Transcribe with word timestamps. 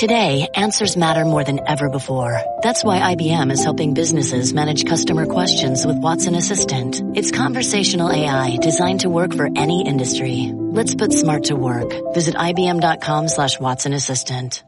Today, 0.00 0.48
answers 0.54 0.96
matter 0.96 1.26
more 1.26 1.44
than 1.44 1.60
ever 1.68 1.90
before. 1.90 2.40
That's 2.62 2.82
why 2.82 3.14
IBM 3.14 3.52
is 3.52 3.62
helping 3.62 3.92
businesses 3.92 4.54
manage 4.54 4.86
customer 4.86 5.26
questions 5.26 5.84
with 5.84 5.98
Watson 5.98 6.34
Assistant. 6.34 7.02
It's 7.14 7.30
conversational 7.30 8.10
AI 8.10 8.56
designed 8.62 9.00
to 9.00 9.10
work 9.10 9.34
for 9.34 9.50
any 9.54 9.86
industry. 9.86 10.52
Let's 10.54 10.94
put 10.94 11.12
smart 11.12 11.44
to 11.44 11.54
work. 11.54 11.92
Visit 12.14 12.34
IBM.com 12.34 13.28
slash 13.28 13.60
Watson 13.60 13.92
Assistant. 13.92 14.64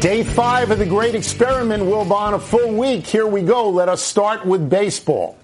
Day 0.00 0.22
five 0.22 0.70
of 0.70 0.78
the 0.78 0.86
great 0.86 1.16
experiment 1.16 1.84
will 1.84 2.04
be 2.04 2.12
on 2.12 2.34
a 2.34 2.38
full 2.38 2.74
week. 2.74 3.08
Here 3.08 3.26
we 3.26 3.42
go. 3.42 3.70
Let 3.70 3.88
us 3.88 4.00
start 4.00 4.46
with 4.46 4.70
baseball. 4.70 5.36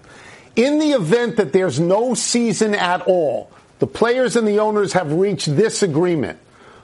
In 0.55 0.79
the 0.79 0.91
event 0.91 1.35
that 1.35 1.51
there's 1.51 1.81
no 1.81 2.13
season 2.13 2.75
at 2.75 3.01
all, 3.07 3.51
the 3.79 3.87
players 3.87 4.37
and 4.37 4.47
the 4.47 4.59
owners 4.59 4.93
have 4.93 5.11
reached 5.11 5.53
this 5.53 5.83
agreement. 5.83 6.39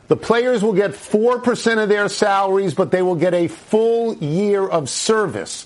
The 0.07 0.15
players 0.15 0.63
will 0.63 0.73
get 0.73 0.91
4% 0.91 1.84
of 1.84 1.89
their 1.89 2.07
salaries, 2.07 2.73
but 2.73 2.91
they 2.91 3.02
will 3.02 3.15
get 3.15 3.34
a 3.34 3.48
full 3.48 4.15
year 4.15 4.65
of 4.65 4.89
service. 4.89 5.65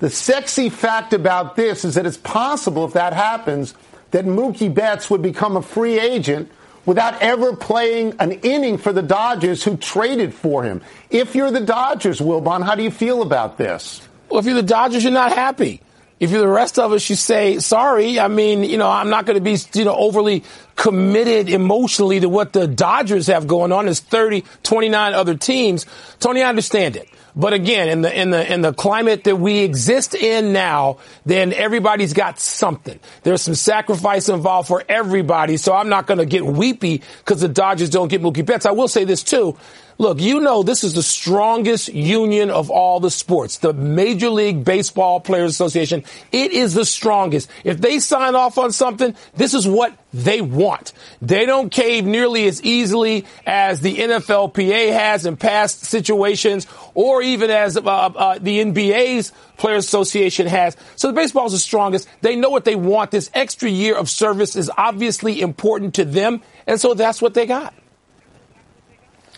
The 0.00 0.10
sexy 0.10 0.68
fact 0.68 1.12
about 1.12 1.56
this 1.56 1.84
is 1.84 1.94
that 1.94 2.04
it's 2.04 2.16
possible 2.16 2.84
if 2.84 2.94
that 2.94 3.12
happens 3.12 3.74
that 4.10 4.24
Mookie 4.24 4.72
Betts 4.72 5.08
would 5.08 5.22
become 5.22 5.56
a 5.56 5.62
free 5.62 5.98
agent 5.98 6.50
without 6.84 7.20
ever 7.22 7.54
playing 7.56 8.14
an 8.18 8.32
inning 8.32 8.78
for 8.78 8.92
the 8.92 9.02
Dodgers 9.02 9.62
who 9.62 9.76
traded 9.76 10.34
for 10.34 10.62
him. 10.62 10.82
If 11.10 11.34
you're 11.34 11.50
the 11.50 11.60
Dodgers, 11.60 12.20
Wilbon, 12.20 12.64
how 12.64 12.74
do 12.74 12.82
you 12.82 12.90
feel 12.90 13.22
about 13.22 13.58
this? 13.58 14.06
Well, 14.28 14.40
if 14.40 14.46
you're 14.46 14.54
the 14.54 14.62
Dodgers, 14.62 15.02
you're 15.02 15.12
not 15.12 15.32
happy. 15.32 15.80
If 16.18 16.30
you're 16.30 16.40
the 16.40 16.48
rest 16.48 16.78
of 16.78 16.92
us, 16.92 17.08
you 17.10 17.16
say, 17.16 17.58
sorry. 17.58 18.18
I 18.18 18.28
mean, 18.28 18.64
you 18.64 18.78
know, 18.78 18.88
I'm 18.88 19.10
not 19.10 19.26
going 19.26 19.36
to 19.36 19.42
be, 19.42 19.58
you 19.74 19.84
know, 19.84 19.94
overly 19.94 20.44
committed 20.74 21.50
emotionally 21.50 22.20
to 22.20 22.28
what 22.28 22.54
the 22.54 22.66
Dodgers 22.66 23.26
have 23.26 23.46
going 23.46 23.70
on. 23.70 23.84
There's 23.84 24.00
30, 24.00 24.44
29 24.62 25.12
other 25.12 25.36
teams. 25.36 25.84
Tony, 26.18 26.42
I 26.42 26.48
understand 26.48 26.96
it. 26.96 27.08
But 27.38 27.52
again, 27.52 27.90
in 27.90 28.00
the 28.00 28.18
in 28.18 28.30
the 28.30 28.50
in 28.50 28.62
the 28.62 28.72
climate 28.72 29.24
that 29.24 29.36
we 29.36 29.58
exist 29.58 30.14
in 30.14 30.54
now, 30.54 30.96
then 31.26 31.52
everybody's 31.52 32.14
got 32.14 32.40
something. 32.40 32.98
There's 33.24 33.42
some 33.42 33.54
sacrifice 33.54 34.30
involved 34.30 34.68
for 34.68 34.82
everybody. 34.88 35.58
So 35.58 35.74
I'm 35.74 35.90
not 35.90 36.06
going 36.06 36.16
to 36.16 36.24
get 36.24 36.46
weepy 36.46 37.02
because 37.18 37.42
the 37.42 37.48
Dodgers 37.48 37.90
don't 37.90 38.08
get 38.08 38.22
Mookie 38.22 38.44
Betts. 38.44 38.64
I 38.64 38.70
will 38.70 38.88
say 38.88 39.04
this 39.04 39.22
too. 39.22 39.54
Look, 39.98 40.20
you 40.20 40.40
know 40.40 40.62
this 40.62 40.84
is 40.84 40.92
the 40.92 41.02
strongest 41.02 41.88
union 41.88 42.50
of 42.50 42.70
all 42.70 43.00
the 43.00 43.10
sports, 43.10 43.58
the 43.58 43.72
Major 43.72 44.28
League 44.28 44.62
Baseball 44.62 45.20
Players 45.20 45.52
Association. 45.52 46.04
It 46.32 46.52
is 46.52 46.74
the 46.74 46.84
strongest. 46.84 47.48
If 47.64 47.80
they 47.80 47.98
sign 47.98 48.34
off 48.34 48.58
on 48.58 48.72
something, 48.72 49.16
this 49.36 49.54
is 49.54 49.66
what 49.66 49.96
they 50.12 50.42
want. 50.42 50.92
They 51.22 51.46
don't 51.46 51.70
cave 51.70 52.04
nearly 52.04 52.46
as 52.46 52.62
easily 52.62 53.24
as 53.46 53.80
the 53.80 53.96
NFLPA 53.96 54.92
has 54.92 55.24
in 55.24 55.38
past 55.38 55.86
situations 55.86 56.66
or 56.92 57.22
even 57.22 57.48
as 57.48 57.78
uh, 57.78 57.80
uh, 57.80 58.38
the 58.38 58.60
NBA's 58.60 59.32
Players 59.56 59.86
Association 59.86 60.46
has. 60.46 60.76
So 60.96 61.08
the 61.08 61.14
baseball 61.14 61.46
is 61.46 61.52
the 61.52 61.58
strongest. 61.58 62.06
They 62.20 62.36
know 62.36 62.50
what 62.50 62.66
they 62.66 62.76
want. 62.76 63.12
This 63.12 63.30
extra 63.32 63.70
year 63.70 63.96
of 63.96 64.10
service 64.10 64.56
is 64.56 64.70
obviously 64.76 65.40
important 65.40 65.94
to 65.94 66.04
them. 66.04 66.42
And 66.66 66.78
so 66.78 66.92
that's 66.92 67.22
what 67.22 67.32
they 67.32 67.46
got. 67.46 67.72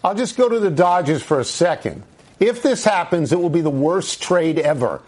I'll 0.03 0.15
just 0.15 0.37
go 0.37 0.49
to 0.49 0.61
the 0.61 0.71
Dodgers 0.71 1.23
for 1.23 1.41
a 1.41 1.45
second. 1.45 2.03
If 2.41 2.63
this 2.63 2.85
happens, 2.85 3.33
it 3.33 3.41
will 3.41 3.51
be 3.51 3.61
the 3.61 3.71
worst 3.71 4.23
trade 4.23 4.59
ever. 4.59 5.03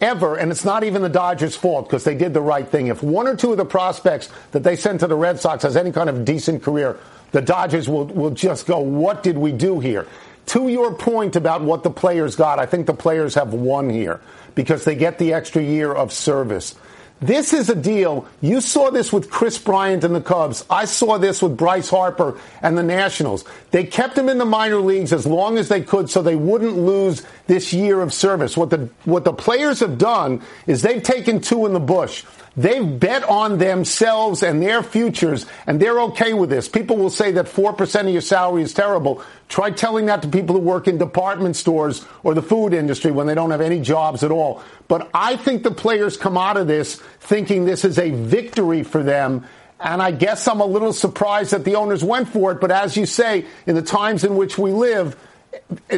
Ever, 0.00 0.36
and 0.36 0.50
it's 0.50 0.64
not 0.64 0.82
even 0.82 1.02
the 1.02 1.08
Dodgers' 1.08 1.54
fault 1.54 1.88
because 1.88 2.02
they 2.02 2.16
did 2.16 2.34
the 2.34 2.40
right 2.40 2.66
thing. 2.66 2.88
If 2.88 3.04
one 3.04 3.28
or 3.28 3.36
two 3.36 3.52
of 3.52 3.56
the 3.56 3.64
prospects 3.64 4.28
that 4.50 4.64
they 4.64 4.74
sent 4.74 4.98
to 5.00 5.06
the 5.06 5.14
Red 5.14 5.38
Sox 5.38 5.62
has 5.62 5.76
any 5.76 5.92
kind 5.92 6.10
of 6.10 6.24
decent 6.24 6.64
career, 6.64 6.98
the 7.30 7.40
Dodgers 7.40 7.88
will, 7.88 8.06
will 8.06 8.30
just 8.30 8.66
go, 8.66 8.80
What 8.80 9.22
did 9.22 9.38
we 9.38 9.52
do 9.52 9.78
here? 9.78 10.08
To 10.46 10.66
your 10.66 10.92
point 10.92 11.36
about 11.36 11.62
what 11.62 11.84
the 11.84 11.90
players 11.90 12.34
got, 12.34 12.58
I 12.58 12.66
think 12.66 12.86
the 12.86 12.94
players 12.94 13.36
have 13.36 13.54
won 13.54 13.88
here 13.88 14.20
because 14.56 14.84
they 14.84 14.96
get 14.96 15.18
the 15.18 15.34
extra 15.34 15.62
year 15.62 15.92
of 15.92 16.12
service. 16.12 16.74
This 17.22 17.52
is 17.52 17.70
a 17.70 17.76
deal. 17.76 18.26
You 18.40 18.60
saw 18.60 18.90
this 18.90 19.12
with 19.12 19.30
Kris 19.30 19.56
Bryant 19.56 20.02
and 20.02 20.12
the 20.12 20.20
Cubs. 20.20 20.64
I 20.68 20.86
saw 20.86 21.18
this 21.18 21.40
with 21.40 21.56
Bryce 21.56 21.88
Harper 21.88 22.36
and 22.60 22.76
the 22.76 22.82
Nationals. 22.82 23.44
They 23.70 23.84
kept 23.84 24.18
him 24.18 24.28
in 24.28 24.38
the 24.38 24.44
minor 24.44 24.80
leagues 24.80 25.12
as 25.12 25.24
long 25.24 25.56
as 25.56 25.68
they 25.68 25.82
could 25.82 26.10
so 26.10 26.20
they 26.20 26.34
wouldn't 26.34 26.76
lose 26.76 27.22
this 27.46 27.72
year 27.72 28.00
of 28.00 28.12
service. 28.12 28.56
What 28.56 28.70
the, 28.70 28.90
what 29.04 29.22
the 29.22 29.32
players 29.32 29.78
have 29.80 29.98
done 29.98 30.42
is 30.66 30.82
they've 30.82 31.02
taken 31.02 31.40
two 31.40 31.64
in 31.64 31.74
the 31.74 31.80
bush. 31.80 32.24
They've 32.56 33.00
bet 33.00 33.22
on 33.24 33.58
themselves 33.58 34.42
and 34.42 34.60
their 34.60 34.82
futures, 34.82 35.46
and 35.66 35.80
they're 35.80 36.00
okay 36.02 36.34
with 36.34 36.50
this. 36.50 36.68
People 36.68 36.96
will 36.96 37.08
say 37.08 37.32
that 37.32 37.46
4% 37.46 38.00
of 38.00 38.08
your 38.08 38.20
salary 38.20 38.62
is 38.62 38.74
terrible. 38.74 39.22
Try 39.52 39.70
telling 39.70 40.06
that 40.06 40.22
to 40.22 40.28
people 40.28 40.56
who 40.56 40.62
work 40.62 40.88
in 40.88 40.96
department 40.96 41.56
stores 41.56 42.06
or 42.22 42.32
the 42.32 42.40
food 42.40 42.72
industry 42.72 43.10
when 43.10 43.26
they 43.26 43.34
don't 43.34 43.50
have 43.50 43.60
any 43.60 43.80
jobs 43.80 44.22
at 44.22 44.30
all. 44.30 44.62
But 44.88 45.10
I 45.12 45.36
think 45.36 45.62
the 45.62 45.70
players 45.70 46.16
come 46.16 46.38
out 46.38 46.56
of 46.56 46.66
this 46.66 46.96
thinking 47.20 47.66
this 47.66 47.84
is 47.84 47.98
a 47.98 48.12
victory 48.12 48.82
for 48.82 49.02
them. 49.02 49.44
And 49.78 50.00
I 50.00 50.10
guess 50.10 50.48
I'm 50.48 50.62
a 50.62 50.64
little 50.64 50.94
surprised 50.94 51.50
that 51.50 51.66
the 51.66 51.74
owners 51.74 52.02
went 52.02 52.28
for 52.28 52.52
it. 52.52 52.62
But 52.62 52.70
as 52.70 52.96
you 52.96 53.04
say, 53.04 53.44
in 53.66 53.74
the 53.74 53.82
times 53.82 54.24
in 54.24 54.36
which 54.36 54.56
we 54.56 54.70
live, 54.70 55.18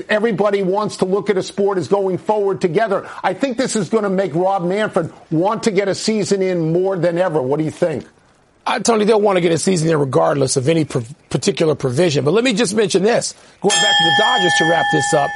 everybody 0.08 0.64
wants 0.64 0.96
to 0.96 1.04
look 1.04 1.30
at 1.30 1.36
a 1.36 1.42
sport 1.44 1.78
as 1.78 1.86
going 1.86 2.18
forward 2.18 2.60
together. 2.60 3.08
I 3.22 3.34
think 3.34 3.56
this 3.56 3.76
is 3.76 3.88
going 3.88 4.02
to 4.02 4.10
make 4.10 4.34
Rob 4.34 4.64
Manfred 4.64 5.12
want 5.30 5.62
to 5.62 5.70
get 5.70 5.86
a 5.86 5.94
season 5.94 6.42
in 6.42 6.72
more 6.72 6.96
than 6.96 7.18
ever. 7.18 7.40
What 7.40 7.58
do 7.58 7.64
you 7.64 7.70
think? 7.70 8.04
Uh, 8.66 8.78
Tony, 8.78 9.04
they'll 9.04 9.20
want 9.20 9.36
to 9.36 9.40
get 9.40 9.52
a 9.52 9.58
season 9.58 9.88
there 9.88 9.98
regardless 9.98 10.56
of 10.56 10.68
any 10.68 10.84
particular 10.84 11.74
provision. 11.74 12.24
But 12.24 12.32
let 12.32 12.44
me 12.44 12.54
just 12.54 12.74
mention 12.74 13.02
this. 13.02 13.34
Going 13.60 13.74
back 13.74 13.96
to 13.96 14.04
the 14.04 14.14
Dodgers 14.18 14.52
to 14.58 14.70
wrap 14.70 14.86
this 14.90 15.14
up. 15.14 15.30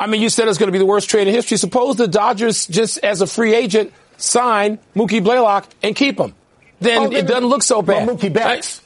I 0.00 0.06
mean, 0.08 0.20
you 0.20 0.28
said 0.28 0.48
it's 0.48 0.58
going 0.58 0.68
to 0.68 0.72
be 0.72 0.78
the 0.78 0.86
worst 0.86 1.08
trade 1.08 1.28
in 1.28 1.34
history. 1.34 1.56
Suppose 1.56 1.96
the 1.96 2.08
Dodgers 2.08 2.66
just 2.66 2.98
as 2.98 3.20
a 3.20 3.26
free 3.26 3.54
agent 3.54 3.92
sign 4.16 4.78
Mookie 4.96 5.22
Blaylock 5.22 5.68
and 5.82 5.94
keep 5.94 6.18
him. 6.18 6.34
Then 6.80 6.98
oh, 6.98 7.16
it 7.16 7.26
doesn't 7.26 7.46
look 7.46 7.62
so 7.62 7.80
bad. 7.80 8.06
Well, 8.06 8.16
Mookie 8.16 8.32
Betts. 8.32 8.82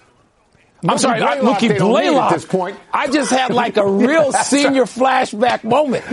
I'm 0.87 0.99
sorry, 0.99 1.21
Blaylock, 1.21 1.59
Mookie 1.59 1.79
Blaylock. 1.79 2.33
At 2.33 2.35
this 2.37 2.45
point. 2.45 2.79
I 2.93 3.09
just 3.09 3.31
had 3.31 3.53
like 3.53 3.79
a 3.79 3.87
real 3.87 4.33
senior 4.45 4.85
flashback 4.85 5.65
moment. 5.65 6.05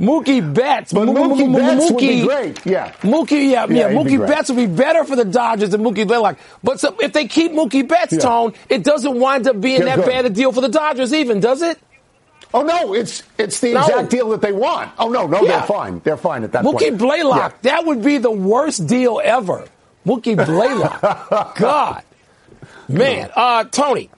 Mookie 0.00 0.54
Betts. 0.54 0.92
But 0.92 1.08
Mookie, 1.08 1.46
Mookie 1.46 1.56
Betts 1.56 1.84
Mookie, 1.84 1.92
would 1.92 1.98
be 1.98 2.26
great. 2.26 2.66
Yeah. 2.66 2.92
Mookie, 3.02 3.50
yeah, 3.50 3.66
yeah. 3.66 3.66
yeah 3.68 3.90
Mookie 3.90 4.26
Betts 4.26 4.48
would 4.48 4.56
be 4.56 4.66
better 4.66 5.04
for 5.04 5.14
the 5.14 5.26
Dodgers 5.26 5.70
than 5.70 5.82
Mookie 5.82 6.06
Blaylock. 6.06 6.38
But 6.64 6.80
so, 6.80 6.96
if 7.00 7.12
they 7.12 7.28
keep 7.28 7.52
Mookie 7.52 7.86
Betts, 7.86 8.14
yeah. 8.14 8.20
Tone, 8.20 8.54
it 8.68 8.82
doesn't 8.82 9.20
wind 9.20 9.46
up 9.46 9.60
being 9.60 9.80
yeah, 9.80 9.96
that 9.96 9.96
good. 9.96 10.06
bad 10.06 10.24
a 10.24 10.30
deal 10.30 10.52
for 10.52 10.62
the 10.62 10.68
Dodgers 10.68 11.12
even, 11.12 11.40
does 11.40 11.60
it? 11.60 11.78
Oh 12.52 12.62
no, 12.62 12.94
it's 12.94 13.22
it's 13.38 13.60
the 13.60 13.74
no. 13.74 13.82
exact 13.82 14.10
deal 14.10 14.30
that 14.30 14.40
they 14.40 14.50
want. 14.50 14.90
Oh 14.98 15.08
no, 15.08 15.28
no, 15.28 15.42
yeah. 15.42 15.58
they're 15.58 15.66
fine. 15.68 16.00
They're 16.00 16.16
fine 16.16 16.42
at 16.42 16.52
that 16.52 16.64
Mookie 16.64 16.72
point. 16.72 16.94
Mookie 16.94 16.98
Blaylock, 16.98 17.62
that 17.62 17.86
would 17.86 18.02
be 18.02 18.18
the 18.18 18.30
worst 18.30 18.88
deal 18.88 19.20
ever. 19.22 19.68
Mookie 20.04 20.34
Blaylock. 20.34 21.56
God. 21.56 22.02
Man, 22.88 23.30
uh, 23.36 23.64
Tony, 23.64 24.10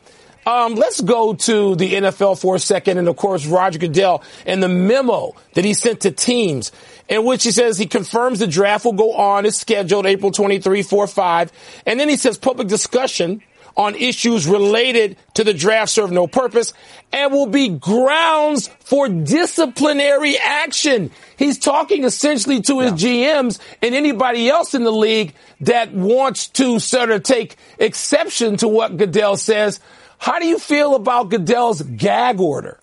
um, 0.47 0.75
let's 0.75 1.01
go 1.01 1.35
to 1.35 1.77
the 1.77 1.95
NFL 1.95 2.41
for 2.41 2.57
a 2.57 2.59
second, 2.59 2.99
and 2.99 3.09
of 3.09 3.17
course, 3.17 3.47
Roger 3.47 3.79
Goodell 3.79 4.23
and 4.45 4.63
the 4.63 4.69
memo 4.69 5.35
that 5.55 5.65
he 5.65 5.75
sent 5.75 6.01
to 6.01 6.11
teams, 6.11 6.73
in 7.09 7.25
which 7.25 7.45
he 7.45 7.53
says 7.53 7.79
he 7.79 7.87
confirms 7.87 8.41
the 8.41 8.47
draft 8.47 8.85
will 8.85 8.93
go 8.93 9.13
on 9.13 9.47
as 9.47 9.57
scheduled 9.57 10.07
April 10.07 10.33
23, 10.33 10.83
4, 10.83 11.07
5, 11.07 11.53
and 11.87 12.01
then 12.01 12.09
he 12.09 12.17
says 12.17 12.39
public 12.39 12.69
discussion 12.69 13.43
on 13.77 13.95
issues 13.95 14.47
related 14.47 15.17
to 15.35 15.45
the 15.45 15.55
draft 15.55 15.91
serve 15.91 16.11
no 16.11 16.27
purpose 16.27 16.73
and 17.13 17.33
will 17.33 17.47
be 17.47 17.69
grounds 17.69 18.69
for 18.81 19.09
disciplinary 19.09 20.37
action. 20.39 21.11
He's 21.37 21.59
talking 21.59 22.05
essentially 22.05 22.61
to 22.63 22.81
his 22.81 23.03
yeah. 23.03 23.43
GMs 23.43 23.59
and 23.81 23.95
anybody 23.95 24.49
else 24.49 24.75
in 24.75 24.85
the 24.85 24.93
league 24.93 25.35
that 25.61 25.93
wants 25.93 26.49
to 26.49 26.79
sort 26.79 27.11
of 27.11 27.23
take 27.23 27.57
exception 27.79 28.57
to 28.59 28.69
what 28.69 28.97
Goodell 28.97 29.37
says. 29.37 29.81
How 30.23 30.39
do 30.39 30.47
you 30.47 30.61
feel 30.61 30.95
about 30.95 31.31
Goodell's 31.31 31.83
gag 31.83 32.39
order? 32.39 32.79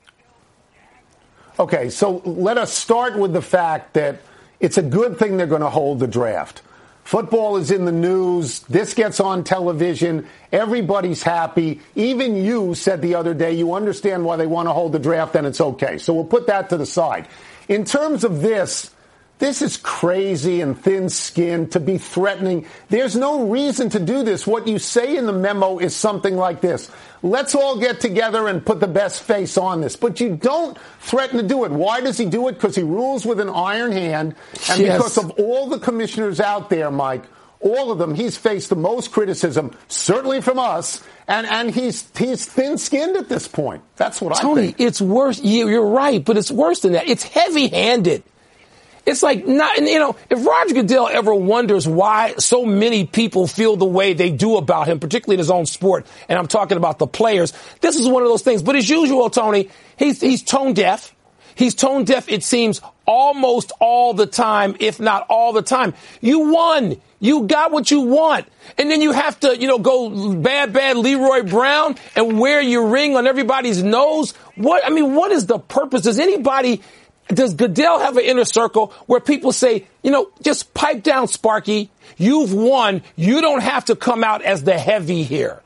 Okay, 1.58 1.90
so 1.90 2.18
let 2.26 2.58
us 2.58 2.74
start 2.74 3.18
with 3.18 3.32
the 3.32 3.42
fact 3.42 3.94
that 3.94 4.20
it's 4.60 4.78
a 4.78 4.82
good 4.82 5.18
thing 5.18 5.38
they're 5.38 5.48
going 5.48 5.62
to 5.62 5.70
hold 5.70 6.00
the 6.00 6.08
draft. 6.08 6.62
Football 7.06 7.56
is 7.56 7.72
in 7.72 7.86
the 7.86 7.94
news. 7.94 8.60
This 8.64 8.94
gets 8.94 9.22
on 9.22 9.46
television. 9.46 10.28
Everybody's 10.52 11.24
happy. 11.24 11.80
Even 11.96 12.36
you 12.36 12.76
said 12.76 13.02
the 13.02 13.16
other 13.16 13.34
day 13.34 13.54
you 13.54 13.74
understand 13.74 14.26
why 14.26 14.36
they 14.36 14.46
want 14.46 14.68
to 14.68 14.74
hold 14.74 14.92
the 14.92 15.00
draft 15.00 15.34
and 15.38 15.48
it's 15.48 15.62
okay. 15.62 15.98
So 15.98 16.14
we'll 16.14 16.26
put 16.26 16.48
that 16.48 16.70
to 16.72 16.78
the 16.78 16.86
side. 16.86 17.26
In 17.70 17.86
terms 17.86 18.26
of 18.26 18.42
this, 18.42 18.92
this 19.40 19.62
is 19.62 19.78
crazy 19.78 20.60
and 20.60 20.78
thin 20.78 21.10
skinned 21.10 21.72
to 21.72 21.80
be 21.80 21.98
threatening. 21.98 22.66
There's 22.90 23.16
no 23.16 23.48
reason 23.48 23.90
to 23.92 24.00
do 24.00 24.24
this. 24.24 24.46
What 24.46 24.68
you 24.68 24.80
say 24.80 25.16
in 25.16 25.26
the 25.26 25.34
memo 25.34 25.80
is 25.80 25.96
something 25.96 26.36
like 26.36 26.60
this. 26.60 26.92
Let's 27.24 27.56
all 27.56 27.80
get 27.80 28.02
together 28.02 28.50
and 28.50 28.66
put 28.66 28.82
the 28.82 28.88
best 28.88 29.24
face 29.24 29.58
on 29.58 29.80
this. 29.80 29.96
But 29.96 30.20
you 30.20 30.36
don't 30.36 30.78
threaten 31.00 31.38
to 31.38 31.48
do 31.48 31.64
it. 31.64 31.72
Why 31.72 32.02
does 32.02 32.18
he 32.18 32.26
do 32.26 32.50
it? 32.50 32.54
Because 32.54 32.76
he 32.76 32.84
rules 32.84 33.26
with 33.26 33.40
an 33.40 33.50
iron 33.50 33.94
hand. 33.94 34.36
And 34.70 34.82
yes. 34.82 34.98
because 34.98 35.18
of 35.18 35.32
all 35.32 35.68
the 35.68 35.80
commissioners 35.80 36.42
out 36.42 36.70
there, 36.70 36.92
Mike, 36.92 37.24
all 37.62 37.92
of 37.92 37.98
them, 37.98 38.16
he's 38.16 38.38
faced 38.38 38.70
the 38.70 38.76
most 38.76 39.12
criticism, 39.12 39.72
certainly 39.88 40.42
from 40.42 40.60
us, 40.60 41.04
and, 41.28 41.46
and 41.46 41.72
he's 41.72 42.10
he's 42.18 42.46
thin 42.46 42.78
skinned 42.78 43.18
at 43.18 43.28
this 43.28 43.50
point. 43.50 43.84
That's 43.98 44.22
what 44.22 44.38
Tony, 44.38 44.62
I 44.62 44.66
think. 44.68 44.78
Tony, 44.78 44.88
it's 44.88 45.02
worse. 45.02 45.42
You're 45.42 45.86
right, 45.86 46.24
but 46.24 46.38
it's 46.38 46.52
worse 46.52 46.80
than 46.82 46.94
that. 46.94 47.10
It's 47.10 47.24
heavy 47.24 47.68
handed. 47.68 48.24
It's 49.10 49.24
like 49.24 49.48
not, 49.48 49.78
you 49.80 49.98
know, 49.98 50.16
if 50.30 50.46
Roger 50.46 50.76
Goodell 50.76 51.08
ever 51.08 51.34
wonders 51.34 51.88
why 51.88 52.36
so 52.38 52.64
many 52.64 53.08
people 53.08 53.48
feel 53.48 53.76
the 53.76 53.86
way 53.86 54.14
they 54.14 54.30
do 54.30 54.58
about 54.58 54.88
him, 54.88 55.00
particularly 55.00 55.36
in 55.36 55.40
his 55.40 55.50
own 55.50 55.66
sport, 55.66 56.06
and 56.28 56.38
I'm 56.38 56.48
talking 56.48 56.78
about 56.78 57.00
the 57.00 57.08
players, 57.08 57.52
this 57.82 57.96
is 57.96 58.08
one 58.08 58.22
of 58.22 58.30
those 58.30 58.44
things. 58.44 58.62
But 58.62 58.76
as 58.76 58.88
usual, 58.88 59.30
Tony, 59.32 59.70
he's, 59.98 60.22
he's 60.22 60.44
tone 60.44 60.74
deaf. 60.74 61.16
He's 61.56 61.74
tone 61.76 62.06
deaf, 62.06 62.30
it 62.30 62.44
seems, 62.44 62.82
almost 63.06 63.74
all 63.82 64.14
the 64.14 64.28
time, 64.28 64.78
if 64.80 65.00
not 65.00 65.26
all 65.28 65.52
the 65.52 65.64
time. 65.64 65.94
You 66.22 66.52
won. 66.52 67.02
You 67.20 67.48
got 67.48 67.72
what 67.72 67.92
you 67.92 68.02
want. 68.02 68.48
And 68.78 68.90
then 68.90 69.02
you 69.02 69.12
have 69.12 69.40
to, 69.42 69.58
you 69.58 69.68
know, 69.68 69.80
go 69.80 70.36
bad, 70.36 70.72
bad 70.72 70.96
Leroy 70.98 71.44
Brown 71.44 71.98
and 72.16 72.40
wear 72.40 72.62
your 72.62 72.88
ring 72.88 73.16
on 73.18 73.28
everybody's 73.28 73.84
nose. 73.84 74.32
What, 74.56 74.86
I 74.86 74.90
mean, 74.90 75.16
what 75.16 75.32
is 75.32 75.48
the 75.48 75.60
purpose? 75.60 76.04
Does 76.04 76.20
anybody, 76.20 76.82
does 77.36 77.54
Goodell 77.54 78.00
have 78.00 78.18
an 78.18 78.24
inner 78.24 78.46
circle 78.46 78.88
where 79.06 79.20
people 79.20 79.52
say, 79.52 79.88
you 80.04 80.12
know, 80.12 80.32
just 80.42 80.74
pipe 80.74 81.04
down, 81.04 81.28
Sparky. 81.28 81.92
You've 82.18 82.54
won. 82.54 83.04
You 83.16 83.42
don't 83.42 83.62
have 83.62 83.86
to 83.86 83.96
come 83.96 84.24
out 84.24 84.42
as 84.42 84.64
the 84.64 84.78
heavy 84.78 85.24
here. 85.24 85.62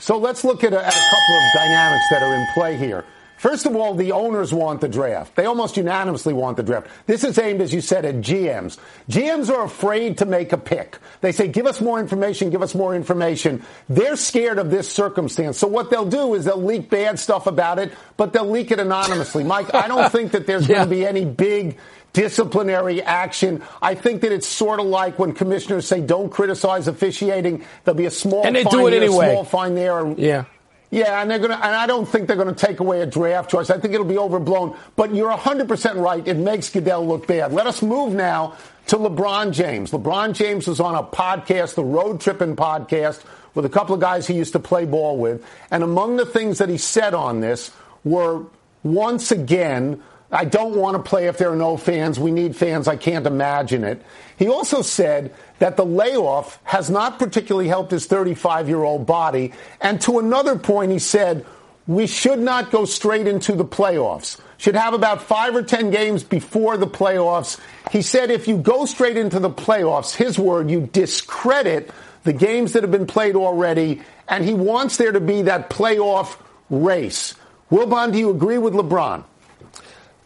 So 0.00 0.18
let's 0.18 0.42
look 0.42 0.64
at 0.64 0.72
a, 0.72 0.84
at 0.84 0.92
a 0.92 1.00
couple 1.10 1.36
of 1.36 1.42
dynamics 1.54 2.04
that 2.10 2.22
are 2.22 2.34
in 2.34 2.46
play 2.54 2.76
here. 2.76 3.04
First 3.42 3.66
of 3.66 3.74
all, 3.74 3.94
the 3.94 4.12
owners 4.12 4.54
want 4.54 4.80
the 4.82 4.88
draft. 4.88 5.34
They 5.34 5.46
almost 5.46 5.76
unanimously 5.76 6.32
want 6.32 6.56
the 6.56 6.62
draft. 6.62 6.86
This 7.06 7.24
is 7.24 7.36
aimed, 7.40 7.60
as 7.60 7.74
you 7.74 7.80
said, 7.80 8.04
at 8.04 8.20
GMs. 8.20 8.78
GMs 9.10 9.50
are 9.50 9.64
afraid 9.64 10.18
to 10.18 10.26
make 10.26 10.52
a 10.52 10.56
pick. 10.56 10.96
They 11.22 11.32
say, 11.32 11.48
give 11.48 11.66
us 11.66 11.80
more 11.80 11.98
information, 11.98 12.50
give 12.50 12.62
us 12.62 12.72
more 12.72 12.94
information. 12.94 13.64
They're 13.88 14.14
scared 14.14 14.60
of 14.60 14.70
this 14.70 14.88
circumstance. 14.88 15.58
So 15.58 15.66
what 15.66 15.90
they'll 15.90 16.08
do 16.08 16.34
is 16.34 16.44
they'll 16.44 16.56
leak 16.62 16.88
bad 16.88 17.18
stuff 17.18 17.48
about 17.48 17.80
it, 17.80 17.92
but 18.16 18.32
they'll 18.32 18.48
leak 18.48 18.70
it 18.70 18.78
anonymously. 18.78 19.42
Mike, 19.42 19.74
I 19.74 19.88
don't 19.88 20.12
think 20.12 20.30
that 20.32 20.46
there's 20.46 20.68
yeah. 20.68 20.76
going 20.76 20.88
to 20.90 20.94
be 20.94 21.04
any 21.04 21.24
big 21.24 21.78
disciplinary 22.12 23.02
action. 23.02 23.64
I 23.82 23.96
think 23.96 24.20
that 24.20 24.30
it's 24.30 24.46
sort 24.46 24.78
of 24.78 24.86
like 24.86 25.18
when 25.18 25.32
commissioners 25.32 25.88
say 25.88 26.00
don't 26.00 26.30
criticize 26.30 26.86
officiating. 26.86 27.64
There'll 27.82 27.98
be 27.98 28.06
a 28.06 28.10
small 28.12 28.46
and 28.46 28.54
they 28.54 28.62
fine 28.62 28.72
do 28.72 28.86
it 28.86 28.92
here, 28.92 29.02
anyway. 29.02 29.32
small 29.32 29.42
fine 29.42 29.74
there. 29.74 30.06
Yeah. 30.16 30.44
Yeah, 30.92 31.22
and 31.22 31.30
they're 31.30 31.38
going 31.38 31.52
to, 31.52 31.56
and 31.56 31.74
I 31.74 31.86
don't 31.86 32.04
think 32.04 32.26
they're 32.26 32.36
going 32.36 32.54
to 32.54 32.66
take 32.66 32.80
away 32.80 33.00
a 33.00 33.06
draft 33.06 33.50
choice. 33.50 33.70
I 33.70 33.78
think 33.78 33.94
it'll 33.94 34.04
be 34.04 34.18
overblown. 34.18 34.76
But 34.94 35.14
you're 35.14 35.32
100% 35.32 35.96
right. 35.96 36.28
It 36.28 36.36
makes 36.36 36.68
Goodell 36.68 37.08
look 37.08 37.26
bad. 37.26 37.54
Let 37.54 37.66
us 37.66 37.80
move 37.80 38.12
now 38.12 38.58
to 38.88 38.96
LeBron 38.96 39.54
James. 39.54 39.90
LeBron 39.92 40.34
James 40.34 40.66
was 40.66 40.80
on 40.80 40.94
a 40.94 41.02
podcast, 41.02 41.76
the 41.76 41.82
Road 41.82 42.20
Tripping 42.20 42.56
podcast, 42.56 43.22
with 43.54 43.64
a 43.64 43.70
couple 43.70 43.94
of 43.94 44.02
guys 44.02 44.26
he 44.26 44.34
used 44.34 44.52
to 44.52 44.58
play 44.58 44.84
ball 44.84 45.16
with. 45.16 45.42
And 45.70 45.82
among 45.82 46.16
the 46.16 46.26
things 46.26 46.58
that 46.58 46.68
he 46.68 46.76
said 46.76 47.14
on 47.14 47.40
this 47.40 47.70
were 48.04 48.44
once 48.82 49.30
again, 49.30 50.02
I 50.32 50.46
don't 50.46 50.76
want 50.76 50.96
to 50.96 51.02
play 51.02 51.26
if 51.26 51.36
there 51.36 51.52
are 51.52 51.56
no 51.56 51.76
fans. 51.76 52.18
We 52.18 52.30
need 52.30 52.56
fans. 52.56 52.88
I 52.88 52.96
can't 52.96 53.26
imagine 53.26 53.84
it. 53.84 54.02
He 54.38 54.48
also 54.48 54.80
said 54.80 55.34
that 55.58 55.76
the 55.76 55.84
layoff 55.84 56.58
has 56.64 56.88
not 56.88 57.18
particularly 57.18 57.68
helped 57.68 57.90
his 57.90 58.06
35 58.06 58.66
year 58.66 58.82
old 58.82 59.06
body. 59.06 59.52
And 59.80 60.00
to 60.02 60.18
another 60.18 60.58
point, 60.58 60.90
he 60.90 60.98
said, 60.98 61.44
we 61.86 62.06
should 62.06 62.38
not 62.38 62.70
go 62.70 62.86
straight 62.86 63.26
into 63.26 63.52
the 63.52 63.64
playoffs. 63.64 64.40
Should 64.56 64.74
have 64.74 64.94
about 64.94 65.22
five 65.22 65.54
or 65.54 65.62
10 65.62 65.90
games 65.90 66.22
before 66.22 66.78
the 66.78 66.86
playoffs. 66.86 67.60
He 67.90 68.00
said 68.00 68.30
if 68.30 68.48
you 68.48 68.56
go 68.56 68.86
straight 68.86 69.18
into 69.18 69.38
the 69.38 69.50
playoffs, 69.50 70.14
his 70.14 70.38
word, 70.38 70.70
you 70.70 70.88
discredit 70.92 71.90
the 72.22 72.32
games 72.32 72.72
that 72.72 72.84
have 72.84 72.92
been 72.92 73.06
played 73.06 73.36
already. 73.36 74.00
And 74.28 74.44
he 74.44 74.54
wants 74.54 74.96
there 74.96 75.12
to 75.12 75.20
be 75.20 75.42
that 75.42 75.68
playoff 75.68 76.40
race. 76.70 77.34
Wilbon, 77.70 78.12
do 78.12 78.18
you 78.18 78.30
agree 78.30 78.58
with 78.58 78.72
LeBron? 78.72 79.24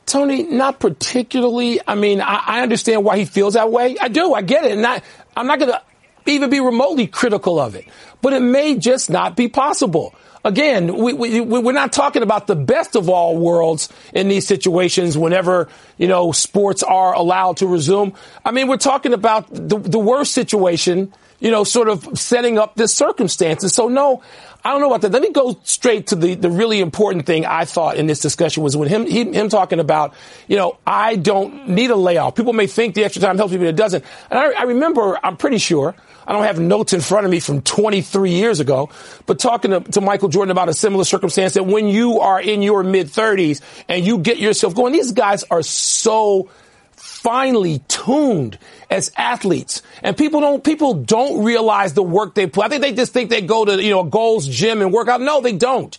Tony, 0.07 0.45
not 0.45 0.79
particularly. 0.79 1.81
I 1.87 1.97
mean, 1.97 2.21
I, 2.21 2.43
I, 2.47 2.63
understand 2.63 3.05
why 3.05 3.19
he 3.19 3.25
feels 3.25 3.55
that 3.55 3.71
way. 3.73 3.97
I 4.01 4.09
do. 4.09 4.33
I 4.33 4.43
get 4.43 4.65
it. 4.65 4.73
And 4.73 4.87
I, 4.87 5.03
I'm 5.37 5.49
not 5.49 5.59
going 5.59 5.73
to 5.73 5.83
even 6.27 6.49
be 6.49 6.61
remotely 6.61 7.09
critical 7.09 7.59
of 7.59 7.75
it. 7.75 7.87
But 8.23 8.33
it 8.33 8.41
may 8.41 8.77
just 8.77 9.11
not 9.11 9.37
be 9.37 9.49
possible. 9.49 10.15
Again, 10.45 10.97
we, 10.97 11.13
we, 11.13 11.41
we're 11.41 11.73
not 11.73 11.93
talking 11.93 12.23
about 12.23 12.47
the 12.47 12.55
best 12.55 12.95
of 12.95 13.09
all 13.09 13.37
worlds 13.37 13.89
in 14.15 14.29
these 14.29 14.47
situations 14.47 15.19
whenever, 15.19 15.69
you 15.99 16.07
know, 16.07 16.31
sports 16.31 16.85
are 16.85 17.13
allowed 17.15 17.57
to 17.57 17.67
resume. 17.67 18.15
I 18.45 18.53
mean, 18.53 18.69
we're 18.69 18.77
talking 18.77 19.13
about 19.13 19.53
the, 19.53 19.77
the 19.77 19.99
worst 19.99 20.33
situation, 20.33 21.13
you 21.41 21.51
know, 21.51 21.65
sort 21.65 21.89
of 21.89 22.19
setting 22.19 22.59
up 22.59 22.77
this 22.77 22.95
circumstances. 22.95 23.75
So 23.75 23.89
no, 23.89 24.23
I 24.67 24.73
don't 24.73 24.81
know 24.81 24.89
about 24.89 25.03
that. 25.03 25.13
Let 25.13 25.23
me 25.23 25.31
go 25.31 25.59
straight 25.63 26.09
to 26.09 26.17
the, 26.17 26.35
the 26.35 26.51
really 26.51 26.81
important 26.81 27.25
thing 27.25 27.47
I 27.47 27.65
thought 27.67 27.99
in 27.99 28.07
this 28.07 28.19
discussion 28.19 28.65
was 28.65 28.77
when 28.77 28.89
him, 28.89 29.07
he, 29.07 29.25
him 29.25 29.49
talking 29.49 29.79
about, 29.79 30.13
you 30.49 30.57
know, 30.57 30.77
I 30.85 31.15
don't 31.15 31.69
need 31.69 31.91
a 31.91 31.97
layoff. 31.97 32.35
People 32.35 32.53
may 32.53 32.67
think 32.67 32.97
the 32.97 33.05
extra 33.05 33.23
time 33.23 33.37
helps 33.37 33.53
me, 33.53 33.59
but 33.59 33.69
it 33.69 33.77
doesn't. 33.77 34.05
And 34.29 34.39
I, 34.41 34.53
I 34.53 34.63
remember, 34.65 35.21
I'm 35.23 35.37
pretty 35.37 35.59
sure, 35.59 35.95
I 36.27 36.33
don't 36.33 36.43
have 36.43 36.59
notes 36.59 36.93
in 36.93 37.01
front 37.01 37.25
of 37.25 37.31
me 37.31 37.39
from 37.39 37.63
23 37.63 38.31
years 38.31 38.59
ago, 38.59 38.91
but 39.27 39.39
talking 39.39 39.71
to, 39.71 39.81
to 39.93 40.01
Michael 40.01 40.29
Jordan 40.29 40.51
about 40.51 40.69
a 40.69 40.75
similar 40.75 41.05
circumstance 41.05 41.55
that 41.55 41.65
when 41.65 41.87
you 41.87 42.19
are 42.19 42.41
in 42.41 42.61
your 42.63 42.83
mid 42.83 43.07
30s 43.07 43.61
and 43.89 44.05
you 44.05 44.19
get 44.19 44.39
yourself 44.39 44.75
going, 44.75 44.93
these 44.93 45.13
guys 45.13 45.45
are 45.45 45.63
so 45.63 46.51
finely 46.97 47.81
tuned 47.89 48.59
as 48.91 49.13
athletes. 49.17 49.83
And 50.03 50.17
people 50.17 50.41
don't, 50.41 50.65
people 50.65 50.95
don't 50.95 51.45
realize 51.45 51.95
the 51.95 52.03
work 52.03 52.35
they 52.35 52.47
put. 52.47 52.65
I 52.65 52.69
think 52.69 52.83
they 52.83 52.93
just 52.93 53.13
think 53.13 53.31
they 53.31 53.43
go 53.43 53.65
to, 53.65 53.83
you 53.83 53.91
know, 53.91 54.01
a 54.01 54.09
Gold's 54.09 54.49
gym 54.49 54.83
and 54.83 54.93
work 54.93 55.09
out. 55.09 55.21
No, 55.21 55.41
they 55.41 55.53
don't. 55.53 55.97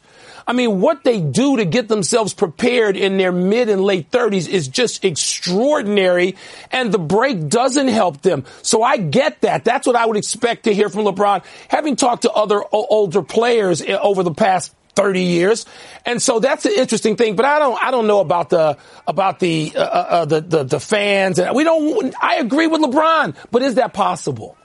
I 0.47 0.53
mean, 0.53 0.79
what 0.79 1.03
they 1.03 1.19
do 1.19 1.57
to 1.57 1.65
get 1.65 1.89
themselves 1.89 2.33
prepared 2.33 2.95
in 2.95 3.17
their 3.17 3.33
mid 3.33 3.67
and 3.67 3.83
late 3.83 4.09
30s 4.11 4.47
is 4.47 4.69
just 4.69 5.03
extraordinary, 5.03 6.37
and 6.71 6.89
the 6.89 6.99
break 6.99 7.49
doesn't 7.49 7.89
help 7.89 8.21
them. 8.21 8.45
So 8.61 8.81
I 8.81 8.95
get 8.95 9.41
that. 9.41 9.65
That's 9.65 9.85
what 9.85 9.97
I 9.97 10.05
would 10.05 10.15
expect 10.15 10.63
to 10.63 10.73
hear 10.73 10.87
from 10.87 11.03
LeBron. 11.03 11.43
Having 11.67 11.97
talked 11.97 12.21
to 12.21 12.31
other 12.31 12.63
older 12.71 13.21
players 13.23 13.81
eh, 13.81 13.97
over 13.97 14.23
the 14.23 14.33
past 14.33 14.73
30 14.97 15.21
years. 15.21 15.65
And 16.05 16.21
so 16.21 16.39
that's 16.39 16.65
an 16.65 16.73
interesting 16.75 17.15
thing, 17.15 17.35
but 17.35 17.45
I 17.45 17.59
don't, 17.59 17.81
I 17.81 17.91
don't 17.91 18.07
know 18.07 18.19
about 18.19 18.49
the, 18.49 18.77
about 19.07 19.39
the, 19.39 19.73
uh, 19.75 19.79
uh, 19.79 19.83
uh 19.83 20.25
the, 20.25 20.41
the, 20.41 20.63
the 20.63 20.79
fans. 20.79 21.39
And 21.39 21.55
we 21.55 21.63
don't, 21.63 22.13
I 22.21 22.37
agree 22.37 22.67
with 22.67 22.81
LeBron, 22.81 23.35
but 23.51 23.61
is 23.61 23.75
that 23.75 23.93
possible? 23.93 24.57